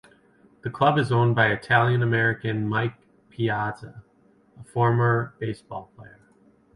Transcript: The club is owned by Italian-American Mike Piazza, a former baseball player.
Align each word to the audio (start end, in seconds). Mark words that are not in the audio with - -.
The 0.63 0.71
club 0.71 0.97
is 0.97 1.11
owned 1.11 1.35
by 1.35 1.49
Italian-American 1.51 2.67
Mike 2.67 2.95
Piazza, 3.29 4.01
a 4.59 4.63
former 4.63 5.35
baseball 5.37 5.91
player. 5.95 6.21